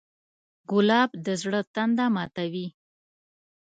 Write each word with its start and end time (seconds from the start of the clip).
ګلاب 0.69 1.11
د 1.25 1.27
زړه 1.41 1.59
تنده 1.73 2.05
ماتوي. 2.15 2.67